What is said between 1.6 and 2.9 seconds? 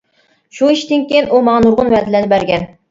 نۇرغۇن ۋەدىلەرنى بەرگەن.